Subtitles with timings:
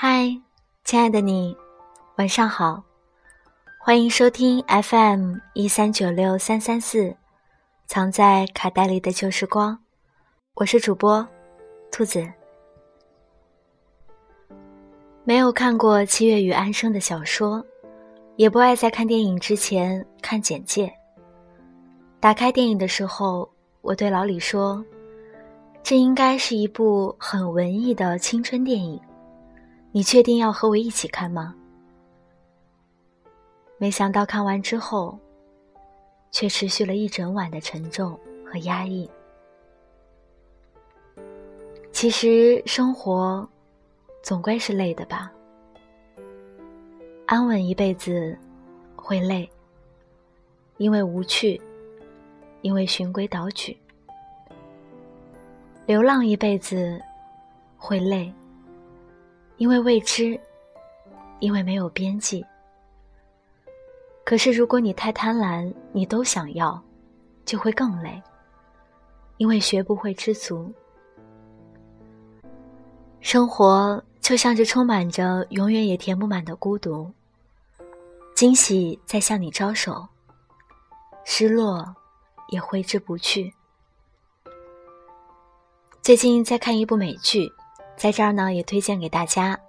[0.00, 0.40] 嗨，
[0.84, 1.56] 亲爱的你，
[2.16, 2.84] 晚上好，
[3.80, 7.16] 欢迎收听 FM 一三九六三三四，
[7.86, 9.80] 藏在卡带里的旧时光，
[10.60, 11.24] 我是主播
[11.88, 12.26] 兔子。
[15.22, 17.64] 没有看过七月与安生的小说，
[18.34, 20.92] 也不爱在看电影之前看简介。
[22.18, 23.48] 打开电影的时候，
[23.82, 24.84] 我对老李说
[25.80, 29.00] ：“这应该是一部很文艺的青春电影。”
[29.94, 31.54] 你确定要和我一起看吗？
[33.76, 35.16] 没想到看完之后，
[36.32, 39.08] 却持续了一整晚的沉重和压抑。
[42.00, 43.44] 其实生活
[44.22, 45.32] 总归是累的吧？
[47.26, 48.38] 安稳一辈子
[48.94, 49.50] 会累，
[50.76, 51.60] 因为无趣，
[52.62, 53.76] 因为循规蹈矩；
[55.86, 57.02] 流浪一辈子
[57.76, 58.32] 会累。
[59.56, 60.40] 因为未知，
[61.40, 62.46] 因为没有边际。
[64.24, 66.80] 可是，如果你太贪婪，你都想要，
[67.44, 68.22] 就会更累。
[69.38, 70.72] 因为学不会知足。
[73.30, 77.12] 生活就像是充满着永远也填不满的孤独。
[78.34, 80.08] 惊喜在向你招手，
[81.26, 81.94] 失落
[82.48, 83.52] 也挥之不去。
[86.00, 87.52] 最近在看一部美剧。
[87.98, 89.60] 在这儿呢，也推荐给大家，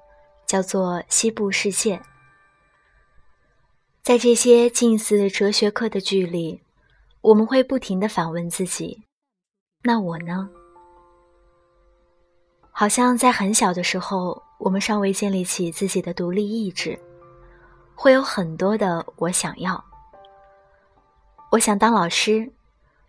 [0.46, 1.98] 叫做《西部世界》。
[4.02, 6.62] 在这些近似哲学课的剧里，
[7.20, 9.04] 我们会不停的反问自己：
[9.84, 10.50] 那我呢？
[12.80, 16.98] 好像在很小的时候，我们尚未建立起自己的独立意志，
[17.94, 19.84] 会有很多的我想要。
[21.52, 22.50] 我想当老师，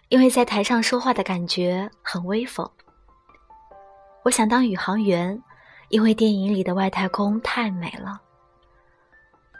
[0.08, 2.68] 因为在台上说话的感觉很威风。
[4.24, 5.40] 我想当宇航员，
[5.88, 8.20] 因为电影里的外太空太美了。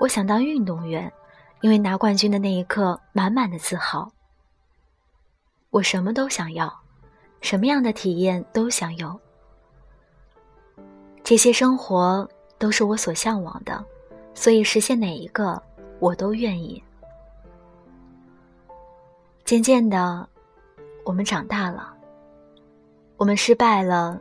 [0.01, 1.13] 我想当运动员，
[1.61, 4.11] 因为拿冠军的那一刻满满的自豪。
[5.71, 6.81] 我什么都想要，
[7.41, 9.17] 什么样的体验都想有。
[11.31, 13.85] 这些生活都是我所向往的，
[14.35, 15.63] 所以实现哪一个
[16.01, 16.83] 我都愿意。
[19.45, 20.29] 渐渐的，
[21.05, 21.95] 我们长大了，
[23.17, 24.21] 我们失败了。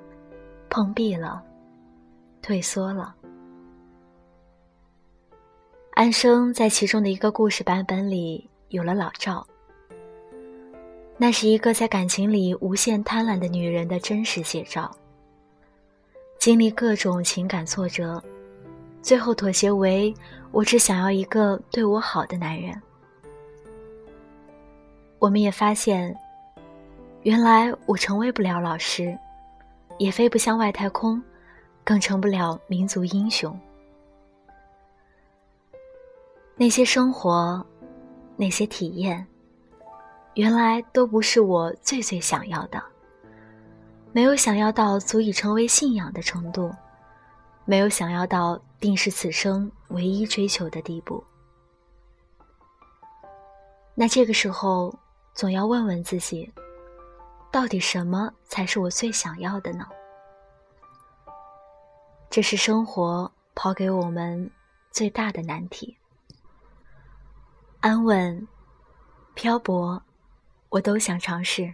[0.70, 1.42] 碰壁了，
[2.44, 3.16] 退缩了。
[5.96, 9.48] 安生在其中的一个故事版本里有了老赵，
[11.18, 14.96] 那是一个在感情里无限贪婪的女人的真实写照。
[16.40, 18.24] 经历各种情感挫折，
[19.02, 20.14] 最后妥协为
[20.52, 22.82] 我只想要一个对我好的男人。
[25.20, 26.18] 我们也发现，
[27.24, 29.18] 原来我成为不了老师。
[29.98, 31.22] 也飞不向外太空，
[31.84, 33.60] 更成不了民族英雄。
[36.56, 37.62] 那些生活，
[38.38, 39.28] 那些体验，
[40.36, 42.82] 原来都不是我最最想要的。
[44.20, 46.76] 没有想要到足以成为信仰的程度，
[47.64, 51.24] 没有想要到定是此生唯一追求的地步。
[53.96, 54.94] 那这个时候，
[55.34, 56.52] 总要问问自己。
[57.50, 59.88] 到底什么才是我最想要的呢？
[62.30, 64.52] 这是生活抛给我们
[64.92, 65.98] 最大的难题。
[67.80, 68.46] 安稳、
[69.34, 70.04] 漂泊，
[70.68, 71.74] 我都想尝试。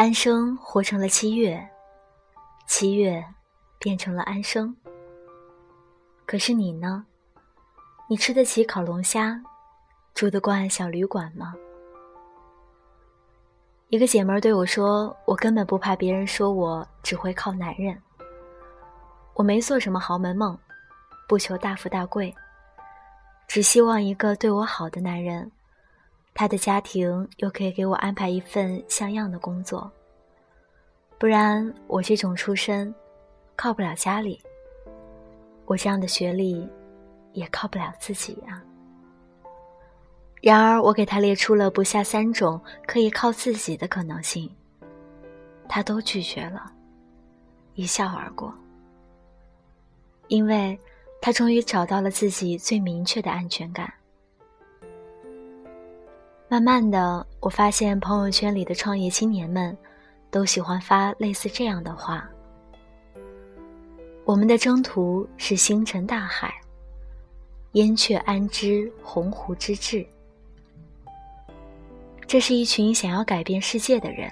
[0.00, 1.62] 安生活成了七月，
[2.66, 3.22] 七月
[3.78, 4.74] 变成了安生。
[6.24, 7.04] 可是你呢？
[8.08, 9.38] 你吃得起烤龙虾，
[10.14, 11.52] 住得惯小旅馆吗？
[13.90, 17.94] 一个姐们对我说：“我根本不怕别人说我只会靠男人。
[19.34, 20.58] 我没做什么豪门梦，
[21.28, 22.34] 不求大富大贵，
[23.46, 25.52] 只希望一个对我好的男人，
[26.40, 29.92] 他的家庭又可以给我安排一份像样的工作。
[31.18, 32.94] 不然我这种出身，
[33.54, 34.40] 靠不了家里。
[35.66, 36.66] 我这样的学历，
[37.34, 38.62] 也靠不了自己呀。”
[40.40, 44.50] 然而，我给他列出了不下三种可以靠自己的可能性，
[45.68, 46.72] 他都拒绝了，
[47.74, 48.50] 一笑而过。
[50.28, 50.80] 因为，
[51.20, 53.92] 他终于找到了自己最明确的安全感。
[56.50, 59.78] 慢慢的，我发现朋友圈里的创业青年们，
[60.32, 62.28] 都喜欢发类似这样的话
[64.26, 66.52] ：“我们的征途是星辰大海，
[67.74, 70.04] 燕雀安知鸿鹄之志？”
[72.26, 74.28] 这是一群想要改变世界的人，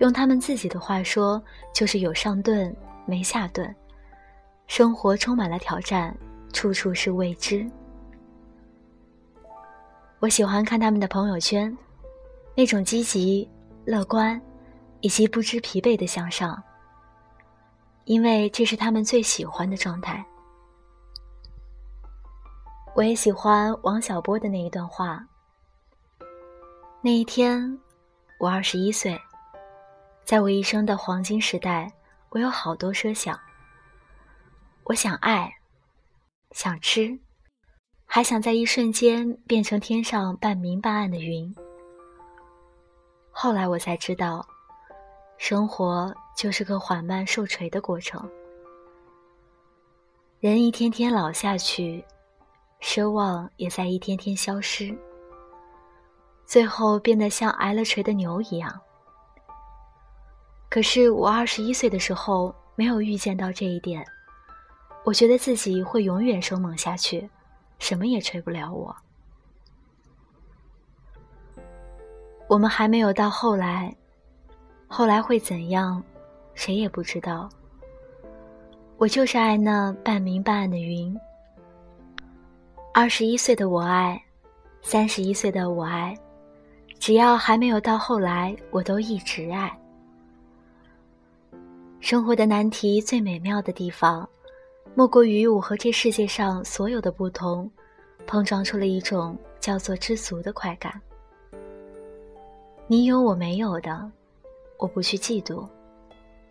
[0.00, 1.40] 用他们自己的话说，
[1.72, 2.74] 就是有上顿
[3.06, 3.72] 没下顿，
[4.66, 6.12] 生活充满了挑战，
[6.52, 7.64] 处处是未知。
[10.22, 11.76] 我喜欢看他们的朋友圈，
[12.54, 13.50] 那种积极、
[13.84, 14.40] 乐观，
[15.00, 16.62] 以及不知疲惫的向上，
[18.04, 20.24] 因为这是他们最喜欢的状态。
[22.94, 25.26] 我也喜欢王小波的那一段话。
[27.00, 27.76] 那一天，
[28.38, 29.20] 我二十一岁，
[30.22, 31.92] 在我一生的黄金时代，
[32.28, 33.36] 我有好多奢想。
[34.84, 35.52] 我想爱，
[36.52, 37.18] 想吃，
[38.14, 41.50] 还想在一瞬间变成天上半明半暗的云。
[43.30, 44.46] 后来我才知道，
[45.38, 48.30] 生活就是个缓慢受锤的过程。
[50.40, 52.04] 人一天天老下去，
[52.82, 54.94] 奢望也在一天天消失。
[56.44, 58.78] 最后变得像挨了锤的牛一样。
[60.68, 64.06] 可是我二十一岁的时候没有预见到这一点，
[65.02, 67.26] 我觉得自己会永远生猛下去，
[67.82, 68.94] 什么也吹不了我。
[72.46, 73.92] 我们还没有到后来，
[74.86, 76.00] 后来会怎样，
[76.54, 77.50] 谁也不知道。
[78.98, 81.18] 我就是爱那半明半暗的云。
[82.94, 84.22] 二十一岁的我爱，
[84.80, 86.16] 三十一岁的我爱。
[87.00, 89.76] 只要还没有到后来，我都一直爱。
[91.98, 94.28] 生活的难题最美妙的地方，
[94.94, 97.70] 莫过于我和这世界上所有的不同，
[98.26, 101.00] 碰撞出了一种叫做知足的快感。
[102.86, 104.10] 你有我没有的，
[104.76, 105.66] 我不去嫉妒，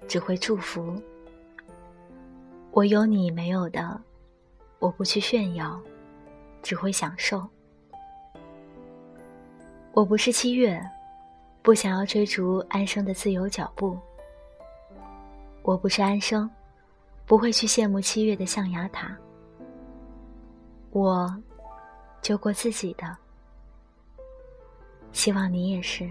[0.07, 0.81] 只会祝福；
[2.71, 4.01] 我有你没有的，
[4.79, 5.79] 我不去炫耀，
[6.63, 7.47] 只会享受。
[9.93, 10.81] 我不是七月，
[11.61, 13.95] 不想要追逐安生的自由脚步。
[15.61, 16.49] 我不是安生，
[17.31, 19.17] 不会去羡慕七月的象牙塔。
[20.89, 21.33] 我，
[22.21, 23.17] 就过自己的，
[25.13, 26.09] 希望你也是。